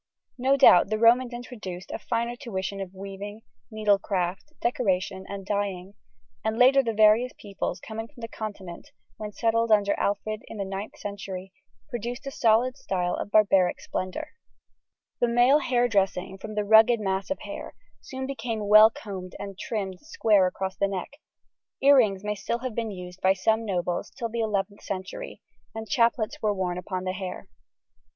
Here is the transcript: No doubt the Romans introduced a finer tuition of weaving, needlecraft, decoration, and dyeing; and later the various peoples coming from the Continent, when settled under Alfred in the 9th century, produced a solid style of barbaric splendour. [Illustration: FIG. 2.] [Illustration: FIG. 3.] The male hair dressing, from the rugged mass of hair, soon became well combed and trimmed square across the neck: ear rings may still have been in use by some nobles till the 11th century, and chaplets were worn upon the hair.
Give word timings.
No 0.39 0.57
doubt 0.57 0.89
the 0.89 0.97
Romans 0.97 1.31
introduced 1.31 1.91
a 1.91 1.99
finer 1.99 2.35
tuition 2.35 2.81
of 2.81 2.91
weaving, 2.91 3.41
needlecraft, 3.71 4.51
decoration, 4.59 5.25
and 5.29 5.45
dyeing; 5.45 5.93
and 6.43 6.57
later 6.57 6.81
the 6.81 6.91
various 6.91 7.33
peoples 7.37 7.79
coming 7.79 8.07
from 8.07 8.21
the 8.21 8.27
Continent, 8.27 8.89
when 9.17 9.31
settled 9.31 9.71
under 9.71 9.93
Alfred 9.99 10.41
in 10.47 10.57
the 10.57 10.63
9th 10.63 10.97
century, 10.97 11.53
produced 11.91 12.25
a 12.25 12.31
solid 12.31 12.77
style 12.77 13.13
of 13.13 13.29
barbaric 13.29 13.79
splendour. 13.79 14.29
[Illustration: 15.21 15.21
FIG. 15.21 15.21
2.] 15.21 15.21
[Illustration: 15.21 15.21
FIG. 15.21 15.21
3.] 15.21 15.27
The 15.27 15.33
male 15.35 15.59
hair 15.59 15.87
dressing, 15.87 16.37
from 16.39 16.55
the 16.55 16.65
rugged 16.67 16.99
mass 16.99 17.29
of 17.29 17.39
hair, 17.41 17.75
soon 17.99 18.25
became 18.25 18.67
well 18.67 18.89
combed 18.89 19.35
and 19.37 19.59
trimmed 19.59 19.99
square 19.99 20.47
across 20.47 20.77
the 20.77 20.87
neck: 20.87 21.09
ear 21.79 21.97
rings 21.97 22.23
may 22.23 22.33
still 22.33 22.57
have 22.65 22.73
been 22.73 22.89
in 22.89 22.97
use 22.97 23.17
by 23.17 23.33
some 23.33 23.63
nobles 23.63 24.09
till 24.09 24.29
the 24.29 24.39
11th 24.39 24.81
century, 24.81 25.43
and 25.75 25.87
chaplets 25.87 26.41
were 26.41 26.55
worn 26.55 26.79
upon 26.79 27.03
the 27.03 27.13
hair. 27.13 27.47